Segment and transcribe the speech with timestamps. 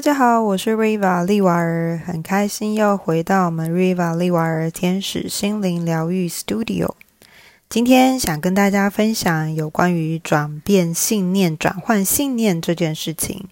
[0.00, 6.92] 大家好，我是 Riva 利瓦尔，很开心又回到我们 Riva 利瓦尔天使心灵疗愈 Studio。
[7.68, 13.44] 今天想跟大家分享有关于转变信念、转换信念这件事情。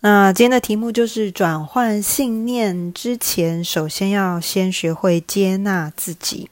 [0.00, 6.50] 那今天的题目就是转换信念之前，首先要先学会接纳自己。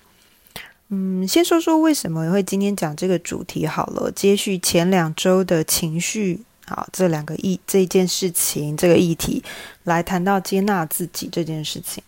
[0.88, 6.40] 嗯，先说说为什么会今天讲这个主题好了，接续前两周的情绪。
[6.68, 9.42] 好，这两个议这件事情，这个议题
[9.84, 12.02] 来谈到接纳自己这件事情。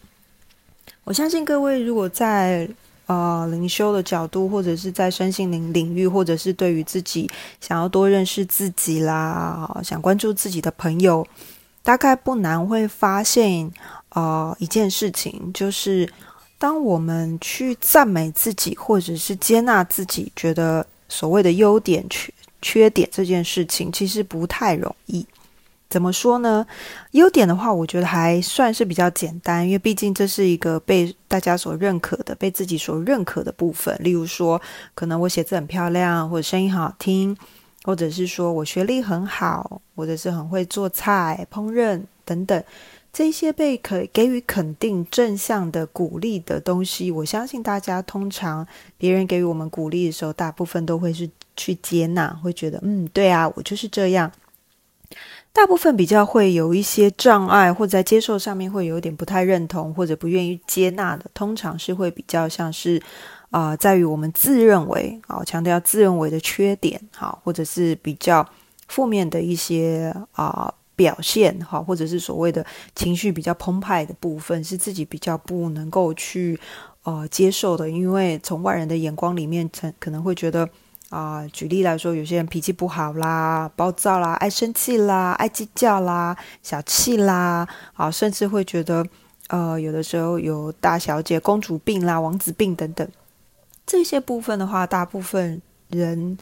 [1.05, 2.69] 我相信各位如果在
[3.07, 11.25] 呃灵修的角度，或者是在身心灵领域，或者是对于自己想要多认识自己啦，想关注自己的朋友，
[11.85, 13.71] 大概不难会发现
[14.11, 16.13] 呃一件事情，就是
[16.59, 22.35] 当我们去赞美自己，或者是接纳自己，觉得所谓的优点去。
[22.61, 25.27] 缺点这件事情其实不太容易，
[25.89, 26.67] 怎么说呢？
[27.13, 33.97] 优点的话，我觉得还算是比较简单，因为毕竟这是一个被大家所认可的、被自己所认可的部分。
[34.01, 34.61] 例如说，
[34.95, 37.37] 可能我写字很漂亮，或者声音好听，
[37.85, 42.63] 或者是说我学历很好，或者是很会做菜、烹饪等等。
[43.13, 54.31] 这些被可给予肯定、正向的鼓励的东西，我相信大家通常别人给予我们鼓励的时候，大部分都会是去接纳，会觉得嗯，对啊，我就是这样。
[55.53, 63.03] 大部分比较会有一些障碍，或者在接受上面会有点不太认同，或者不愿意接纳的，通常是会比较像是
[63.51, 68.49] 啊，在于我们自认为啊，强调自认为的缺点，好，或者是比较
[68.87, 70.73] 负面的一些啊。
[70.99, 76.59] 表现哈，或者是所谓的情绪比较澎湃的部分，是自己比较不能够去
[77.05, 80.69] 呃接受的，因为从外人的眼光里面，可可能会觉得
[81.11, 89.07] 啊，举例来说，有些人脾气不好啦，暴躁啦，爱生气啦，爱计较啦，小气啦，啊，甚至会觉得
[89.47, 93.09] 呃，有的时候有大小姐、公主病啦、王子病等等，
[93.87, 96.37] 这些部分的话，大部分人。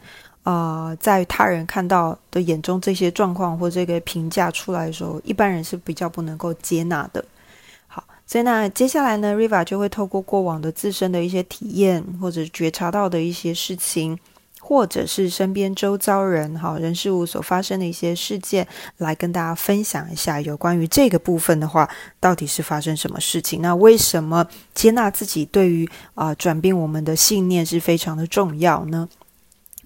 [0.47, 7.21] 啊，在他人看到的眼中，这些状况或这个评价出来的时候，一般人是比较不能够接纳的。
[7.85, 14.17] 好，所以那接下来呢，Riva 就会透过过往的自身的一些体验，或者觉察到的一些事情，
[14.61, 18.65] 或者是身边周遭人、哈人事物所发生的一些事件，
[18.99, 21.89] 来跟大家分享一下有关于这个部分的话，
[22.21, 23.61] 到底是发生什么事情？
[23.61, 29.09] 那为什么接纳自己对于啊转变我们的信念是非常的重要呢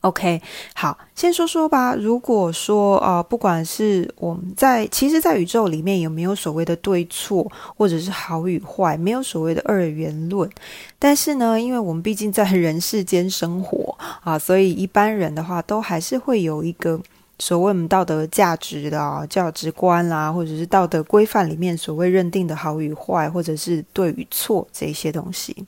[0.02, 0.42] ？OK，
[0.74, 1.96] 好，先说说吧。
[1.96, 10.50] 如果说啊，不管是我们在，其实，在宇宙里面有没有所谓的对错，或者是好与坏，没有所谓的二元论。
[10.98, 17.00] 但是呢，因为我们毕竟在人世间生活啊，所以一般人的话，都还是会有一个
[17.38, 25.66] 所谓我们道德价值的啊价值观啦，或者是道德规范里面所谓认定的好与坏，或者是对与错这些东西。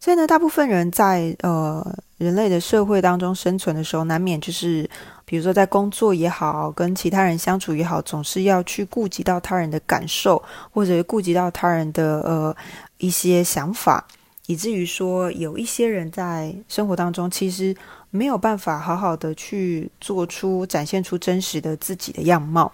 [0.00, 4.88] 所以呢，大部分人在呃人类的社会当中生存的时候，难免就是，
[5.26, 12.56] 比如说在工作也好，跟其他人相处也好，总是要去顾及到他人的感受，或者顾及到他人的呃
[12.96, 14.02] 一些想法，
[14.46, 17.76] 以至于说有一些人在生活当中其实
[18.08, 22.72] 没有办法好好的去做出展现出真实的自己的样貌。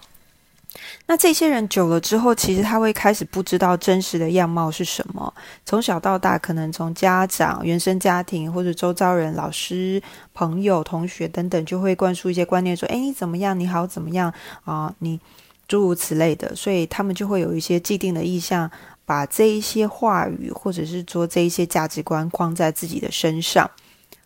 [1.05, 5.33] 那这些人久了之后，其实他会开始不知道真实的样貌是什么。
[5.65, 10.01] 从小到大，可能从家长、原生家庭或者周遭人、老师、
[10.33, 13.57] 朋友、同学等等，就会灌输一些观念，说：“哎，你怎么样？
[13.57, 14.33] 你好怎么样？
[14.65, 15.19] 啊，你
[15.67, 18.69] 诸如此类的。”所以他们就会有一些既定的意向，
[19.05, 23.69] 把这一些话语或者是说这一些价值观框在自己的身上。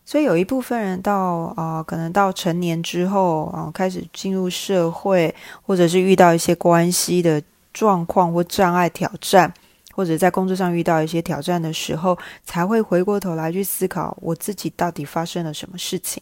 [0.03, 7.41] 所以有一部分人到啊，可能到成年之后啊，开始进入社会，或者是遇到一些关系的
[7.71, 9.53] 状况或障碍挑战，
[9.95, 16.21] 或者在工作上遇到一些挑战的时候，才会回过头来去思考我自己到底发生了什么事情。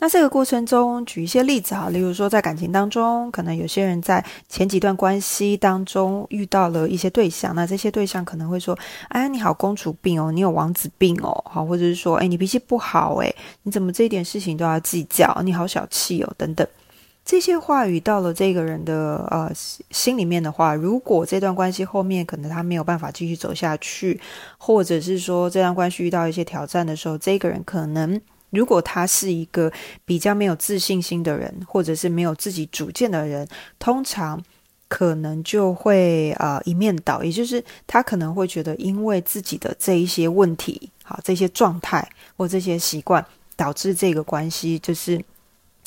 [0.00, 8.78] 那这个过程中，举一些例子哈，例如说在感情当中，可能有些人在前几段关系当中遇到了一些对象，那这些对象可能会说
[9.10, 13.34] ：“哎，你好公主病哦，你有王子病哦，好，或者是说，哎，你脾气不好，哎，
[13.64, 15.42] 你怎么这一点事情都要计较？
[15.44, 16.64] 你好小气哦，等等。
[17.26, 19.50] ”这些话语到了这个人的呃
[19.90, 24.20] 心里面的话，如果这段关系后面可能他没有办法继续走下去，
[24.58, 28.20] 或者是说这段关系遇到一些挑战的时候，这个人可能。
[28.50, 29.70] 如果他是一个
[30.04, 33.46] 比较没有自信心的人，或者是没有自己主见的人，
[33.78, 34.42] 通常
[34.88, 43.24] 可能就会呃一面倒，也就是他可能会觉得，因为自己的这一些问题，好这些状态或这些习惯，
[43.54, 45.22] 导致这个关系就是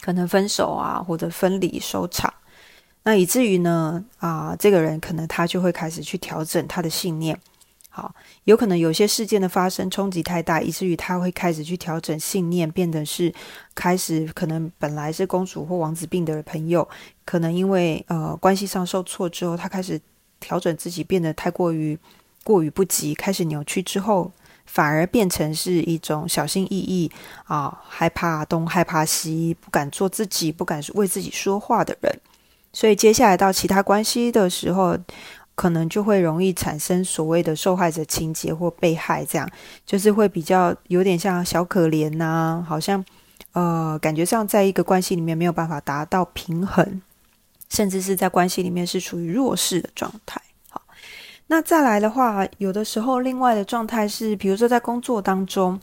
[0.01, 2.31] 可能分手啊，或者分离收场。
[3.03, 7.35] 那以至于呢，啊，这个人可能他就会开始去调整他的信念。
[7.93, 8.15] 好，
[8.45, 13.31] 有可能有些事件的发生冲击太大，以至于他会开始去调整信念，变得是
[13.75, 16.87] 开始可能本来是公主或王子病的朋友，
[17.25, 19.99] 可能因为呃关系上受挫之后，他开始
[20.39, 21.99] 调整自己，变得太过于
[22.45, 24.31] 过于不及，开始扭曲之后，
[24.65, 27.11] 反而变成是一种小心翼翼
[27.43, 32.19] 啊，害怕东害怕西，不敢做自己，不敢为自己说话的人。
[32.71, 34.97] 所以接下来到其他关系的时候。
[35.61, 39.47] 可能就会容易产生所谓的受害者情节或被害，这样
[39.85, 43.05] 就是会比较有点像小可怜呐，好像
[43.53, 46.99] 呃感觉上在一个关系里面没有办法达到平衡，
[47.69, 50.41] 甚至是在关系里面是处于弱势的状态。
[50.67, 50.81] 好，
[51.45, 55.79] 那再来的话，有的时候另外的状态是，比如说在工作当中。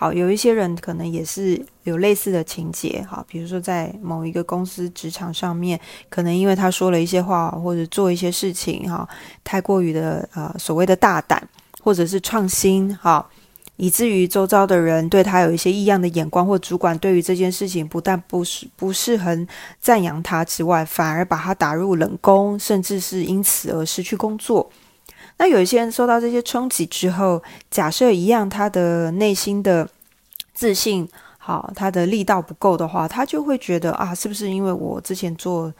[0.00, 9.08] 好，有一些人可能也是有类似的情节，哈，比如说在某一个公司职场上面，可能因为他说了一些话或者做一些事情，哈，
[9.42, 11.42] 太过于的呃所谓的大胆
[11.82, 13.28] 或者是创新，哈，
[13.74, 19.48] 以至于周遭的人对他有一些异样的眼光，或主管对于这件事情不但不是不是很
[19.80, 24.70] 赞扬他之外，反而把他打入冷宫，甚至是因此而失去工作。
[25.38, 29.88] 那有一些人受到这些冲击之后，假设一样，他的内心的
[30.52, 31.08] 自信
[31.38, 35.72] 好，他的力道不够的话，他就会觉得啊，是不是因为我之前做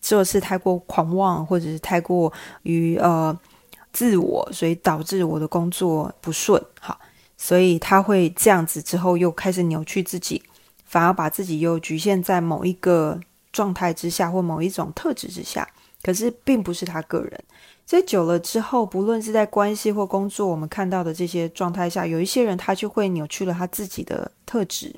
[0.00, 2.32] 做事太过狂妄，或者是太过
[2.62, 3.36] 于呃
[3.90, 7.00] 自我，所以导致我的工作不顺，好，
[7.38, 10.42] 所以他会这样子之后又开始扭曲自己，
[10.84, 13.18] 反而把自己又局限在某一个
[13.50, 15.66] 状态之下或某一种特质之下，
[16.02, 17.44] 可是并不是他个人。
[17.86, 24.96] 所以久了之后，不论是在关系或工作，我们看到的这些状态下，有一些人他就会扭曲了他自己的特质，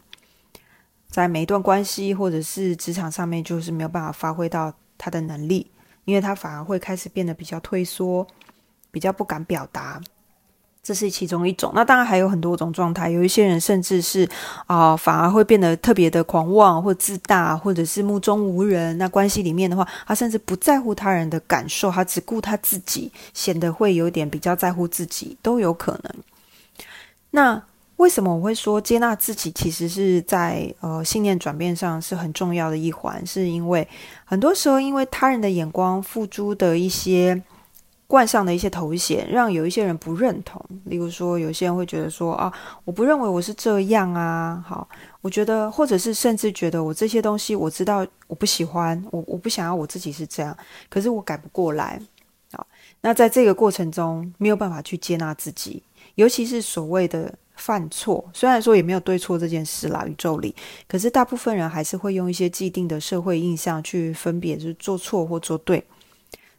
[1.11, 5.70] 在每一段关系或者是职场上面，就是没有办法发挥到他的能力，
[6.06, 8.26] 因为他反而会开始变得比较退缩，
[8.90, 10.00] 比较不敢表达。
[10.88, 13.11] 这是其中一种，那当然还有很多种状态。
[13.11, 14.26] 有一些人甚至是
[14.64, 18.96] 啊，反而会变得特别的狂妄或自大，或者是目中无人。
[18.96, 26.14] 那关系里面的话，他甚至不在乎他人的感受，他只顾他自己，显得会有点比较在乎自己，都有可能。
[27.32, 27.62] 那
[27.96, 33.23] 为什么我会说接纳自己，其实是在呃信念转变上是很重要的一环？
[33.26, 33.87] 是因为
[34.25, 37.43] 很多时候，因为他人的眼光付诸的一些。
[38.08, 40.58] 冠上的一些头衔，让有一些人不认同。
[40.87, 42.50] 例如说，有些人会觉得说啊，
[42.87, 44.64] 我不认为我是这样啊。
[44.66, 44.88] 好，
[45.20, 50.56] 我觉得，或者是甚至觉得我这些东西，我知道我不喜欢，我我不想要我自己是这样，
[50.88, 52.00] 可是我改不过来。
[52.52, 52.66] 好，
[53.02, 55.82] 那在这个过程中，没有办法去接纳自己，
[56.14, 60.56] 尤其是所谓的犯错，虽然说也没有对错这件事啦，宇宙里，
[60.88, 65.84] 可是大部分人还是会用一些既定的社会印象去分别，就是做错或做对。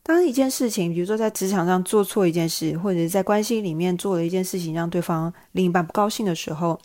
[0.10, 6.80] 当一件事情，比如说在职场上做错一件事，或者是在关系里面做了一件事情，让对方另一半不高兴的时候，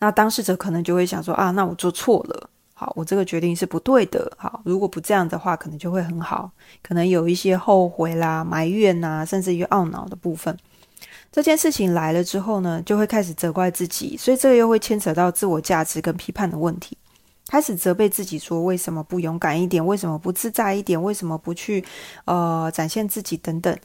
[0.00, 6.50] 那当事者可能就会想说：啊，那我做错了，好，我这个决定是不对的，好，如果不这样的话，可能就会很好，
[6.82, 10.58] 可能有一些后悔啦、埋怨呐，甚至于懊恼的部分。
[11.30, 16.98] 这件事情来了之后呢，就会开始责怪自己，所以这个又会牵扯到自我价值跟批判的问题。
[17.48, 19.84] 开始责备自己，说为什么不勇敢一点？
[19.84, 21.00] 为什么不自在一点？
[21.00, 21.84] 为什么不去
[22.24, 23.76] 呃展现自己等等？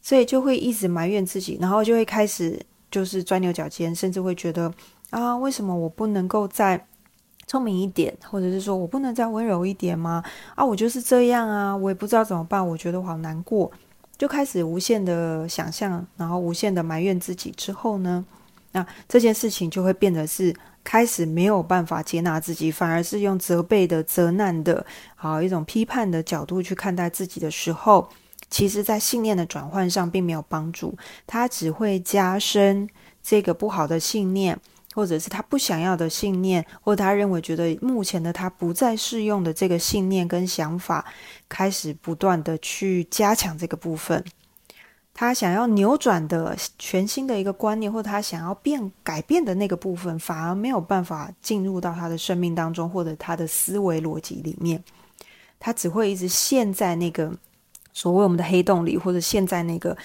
[0.00, 4.72] 所以就会一直埋怨自己，然后就会开始就是钻牛角尖，甚至会觉得
[5.10, 6.86] 啊，为什么我不能够再
[7.48, 8.16] 聪明一点？
[8.30, 10.22] 或者是说我不能再温柔一点吗？
[10.54, 13.68] 啊，我就是这样啊，我也不知道怎么办，我觉得好难过，
[14.16, 17.50] 就开始无限的想象，然后无限的埋怨自己。
[17.56, 18.24] 之后呢，
[18.70, 20.54] 那这件事情就会变得是。
[20.90, 28.08] 开始没有办法接纳自己，反而是用责备的、责难的，好一种批判的角度去看待自己的时候，
[28.48, 32.88] 其实，在信念的转换上并没有帮助，它只会加深
[33.22, 34.58] 这个不好的信念，
[34.94, 41.04] 或者是他不想要的信念，或他认为觉得目前的他不再适用的这个信念跟想法，
[41.50, 44.24] 开始不断的去加强这个部分。
[45.20, 54.80] 他想要扭转的全新的一个观念，或者他想要变改变的那个部分，反而没有办法进入到他的生命当中，或者他的思维逻辑里面。
[55.58, 57.32] 他只会一直陷在那个
[57.92, 59.96] 所谓我们的黑洞里，或者陷在那个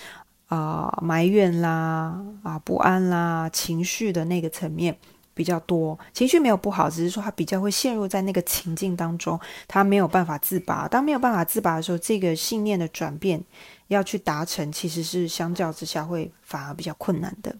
[0.48, 4.98] 啊埋怨啦、啊不安啦、情绪的那个层面
[5.36, 5.96] 比较多。
[6.12, 10.88] 情绪没有不好，只是说他比较会陷入在那个情境当中，他没有办法自拔。
[10.88, 13.40] 当没有办法自拔的时候，这个信念的转变。
[13.88, 17.56] 要去达成，其实是相较之下会反而比较困难的。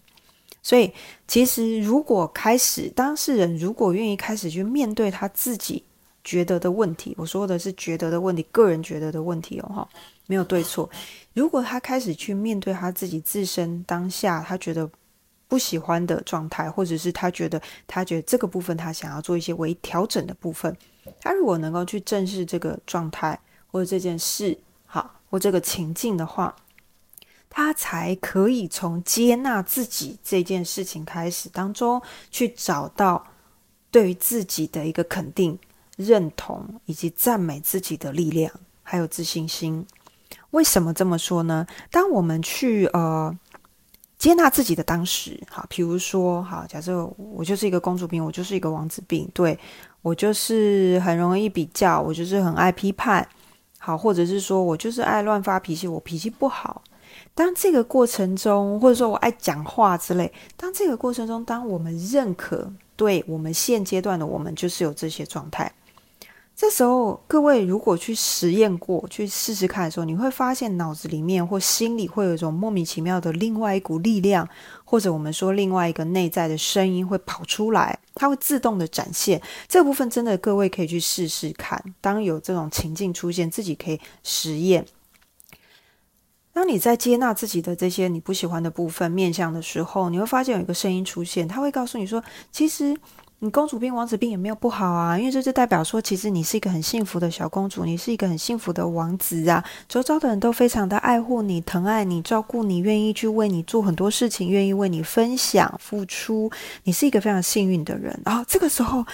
[0.62, 0.90] 所以，
[1.28, 5.84] 其实如果开始当事人如果愿意开始去面对他自己
[6.22, 7.14] 觉得的问题。
[7.18, 9.88] 我说的是觉得的问题，个人觉得的问题哦，哈，
[10.26, 10.88] 没有对错。
[11.34, 14.90] 如果他开始去面对他自己自身当下，他觉得
[15.46, 20.74] 不喜欢的状态，或者是他觉得他觉得这个部分他想要做一些微调整的部分，
[21.20, 23.38] 他如果能够去正视这个状态
[23.70, 24.56] 或者这件事，
[25.38, 26.54] 这个情境的话。
[27.56, 33.24] 他才可以从接纳自己这件事情开始当中，去找到
[33.92, 35.56] 对于自己的一个肯定、
[35.96, 39.86] 认同以及赞美自己的力量，还有自信心。
[40.50, 41.64] 为什么这么说呢？
[41.92, 43.32] 当我们去呃
[44.18, 49.56] 接纳自己的当时，好，比如说，好，假设我就是一个公主病，我就是一个王子病，对
[50.02, 53.28] 我就是很容易比较，我就是很爱批判，
[53.84, 56.82] 好，或者是说我就是爱乱发脾气，我脾气不好。
[57.34, 65.70] 当这个过程中，或者说我爱讲话之类，当这个过程中，当我们认可对我们现阶段的我们就是有这些状态，
[66.56, 74.48] 这时候各位如果去实验过去试试看的时候，你会发现脑子里面或心里会有一种莫名其妙的另外一股力量，
[74.84, 80.08] 或者我们说另外一个内在的声音会跑出来，它会自动的展现这部分。
[80.08, 84.86] 真的，各位可以去试试看，当有这种情境出现，自己可以实验。
[86.52, 92.96] 当你在接纳自己的这些你不喜欢的部分面相的时候，你会发现有一个声音出现，他会告诉你说：“其实
[93.44, 99.62] 你公主病、王子病也没有不好啊，因为这就代表说，其实你是一个很幸福的小公主，你是一个很幸福的王子啊。
[99.86, 106.50] 周遭的人都非常的爱护你、疼爱你、照顾你，愿意去为你做很多事情，愿意为你分享、付出，
[106.84, 108.18] 你是一个非常幸运的人。
[108.24, 109.04] 然后这个时候，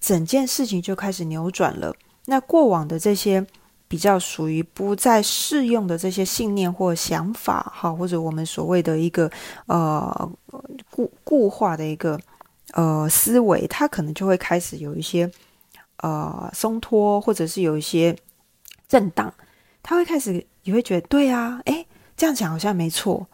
[0.00, 1.94] 整件事情就开始扭转了。
[2.24, 3.46] 那过往的这些。
[3.86, 9.30] 比较属于不再适用的这些信念或想法，哈，或者我们所谓的一个
[9.66, 10.32] 呃
[10.90, 12.18] 固固化的一个
[12.74, 15.28] 呃思维，他可能就会开始有一些
[15.96, 18.14] 呃松脱，或者是有一些
[18.86, 19.32] 震荡，
[19.82, 23.26] 他会开始你会觉得对啊，诶，这样讲好像没错，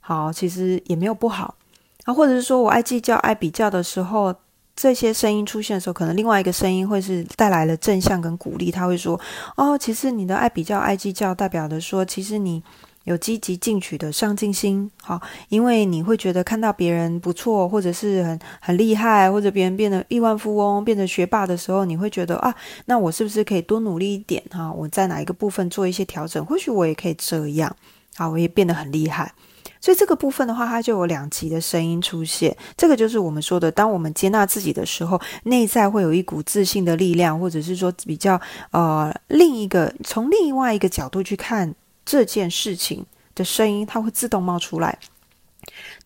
[0.00, 1.56] 好，其实也没有不好
[2.04, 4.34] 啊，或者是说我爱计较、爱比较的时候。
[4.80, 8.70] 这些声音出现的时候，可能另外一个声音会是带来了正向跟鼓励。
[8.70, 9.20] 他会说
[9.58, 12.62] ：“哦，其实你的爱比较、爱计较，代表的说，其实你
[13.08, 14.90] 有积极进取的上进心。
[15.02, 24.42] 好，因为你会觉得看到别人不错，或者是很很厉害，或者别人变得亿万富翁、变得学霸的时候，你会觉得啊，那我是不是可以多努力一点？
[24.50, 26.44] 哈，我在哪一个部分做一些调整？
[26.44, 27.74] 或许我也可以这样，
[28.16, 29.32] 啊，我也变得很厉害。”
[29.80, 32.54] 所以这个部分的话，它就有两极的声音出现。
[32.76, 38.40] 这个就是我们说的，当我们接纳自己的时候，内在会有一股自信的力量，或者是说比较
[38.72, 41.72] 呃另一个从另外一个角度去看
[42.08, 44.98] 这件事情的声音，它会自动冒出来。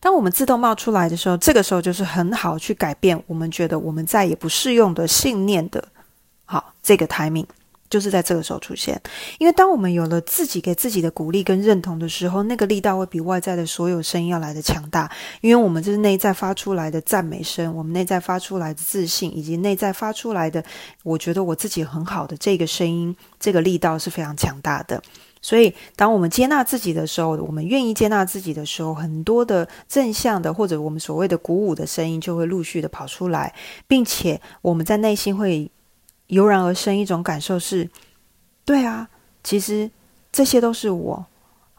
[0.01, 5.87] 当我们自动冒出来的时候，这个时候就是很好去改变我们觉得我们再也不适用的信念的，
[6.43, 7.47] 好这个 timing。
[7.89, 8.99] 就是在这个时候出现，
[9.37, 15.07] 因为当我们有了自己给自己的鼓励跟认同的时候，那个力道会比外在的所有声音要来的强大。
[15.41, 20.63] 因为我们这是内在发出来的赞美声，我们内在发出来的自信，以及内在发出来的
[21.03, 24.99] 我觉得我自己很好的这个声音，这个力道是非常强大的。
[25.43, 33.53] 所以，当我们接纳自己的时候，我们愿意接纳自己的时候，很多的正向的或者我们所谓的鼓舞的声音就会陆续的跑出来，
[33.85, 35.69] 并且我们在内心会。
[36.27, 37.87] 油然而生一种感受是，
[38.65, 39.07] 对啊，
[39.43, 39.91] 其实
[40.31, 41.23] 这些都是我，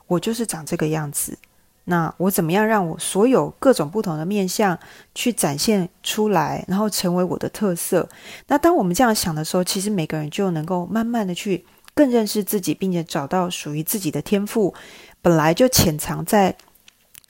[0.06, 1.36] 我就是长这个样子。
[1.84, 4.78] 那我怎么样让我所有各种不同的面相
[5.14, 8.08] 去展现出来，然后成为我的特色？
[8.46, 11.64] 那当我们这样想的时候，其实每个人就能够慢慢的去
[11.94, 14.74] 更认识自己，并且找到属于自己的天赋，
[15.22, 16.54] 本来就潜藏在。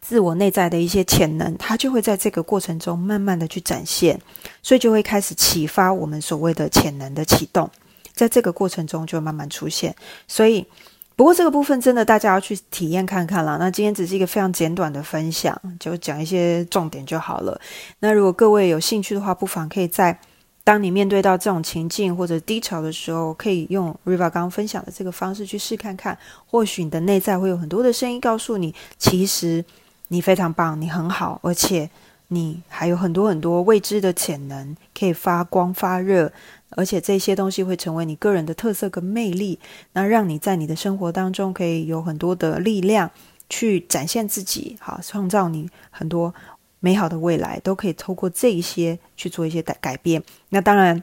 [0.06, 4.20] 自我内在的一些潜能，它就会在这个过程中慢慢的去展现，
[4.62, 7.70] 所以就会开始启发我们所谓的潜能的启动，
[8.12, 9.96] 在这个过程中就慢慢出现。
[10.28, 10.62] 所以，
[11.16, 13.56] 不过这个部分真的大家要去体验看看了。
[13.58, 17.58] 那今天只是一个非常简短的分享，就讲一些重点就好了。
[18.00, 20.20] 那如果各位有兴趣的话，不妨可以在
[20.64, 29.64] 当你面对到这种情境或者低潮的时候，可以用 Riva 刚刚分享的这个方式去试看看，或许你的内在会有很多的声音告诉你，其实。
[30.08, 31.88] 你非常棒，你很好，而且
[32.28, 36.30] 你还有很多很多未知的潜能，可以发光发热，
[36.68, 39.58] 而且这些东西会成为你个人的特色跟魅力，
[39.94, 43.10] 那让你在你的生活当中可以有很多的力量
[43.48, 46.32] 去展现自己，好，创造你很多
[46.84, 50.22] 美好的未来，都可以透过这一些去做一些改改变。
[50.50, 51.02] 那当然。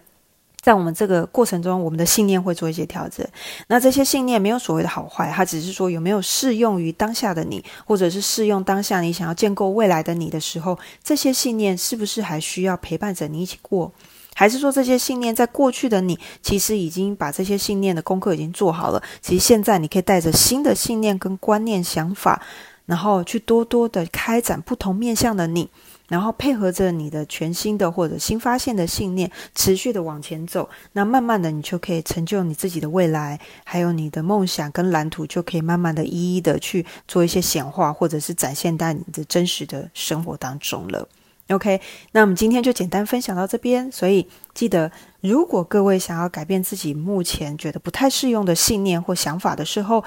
[0.62, 3.28] 在我们这个过程中，我们的信念会做一些调整。
[3.66, 13.92] 那这些信念没有所谓的好坏，它只是说有没有适用于当下的你，或者是适用当下你想要建构未来的你的时候，这些信念是不是还需要陪伴着你一起过？
[14.36, 19.02] 还是说这些信念在过去的你其实已经把这些信念的功课已经做好了？
[19.20, 22.40] 其实现在你可以带着新的信念跟观念想法，
[22.86, 25.70] 然后去多多的开展不同面向的你。
[26.08, 41.08] 然后配合着你的全新的或者新发现的信念，持续的往前走，那慢慢的你就可以成就你自己的未来，还有你的梦想跟蓝图，就可以慢慢的一一的去做一些显化，或者是展现在你的真实的生活当中了。
[41.48, 41.80] OK，
[42.12, 43.90] 那我们今天就简单分享到这边。
[43.90, 50.04] 所以记得，如果各位想要改变自己目前觉得不太适用的信念或想法的时候，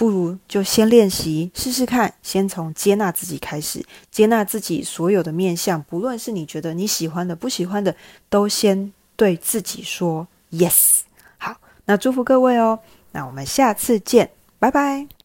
[0.00, 7.94] 不如就先练习试试看，先从接纳自己开始，接纳自己所有的面相，不论是你觉得你喜欢的、不喜欢的，
[8.30, 11.00] 都先对自己说 yes。
[11.36, 11.54] 好，
[11.84, 12.78] 那祝福各位哦，
[13.12, 15.19] 那我们下次见，拜拜。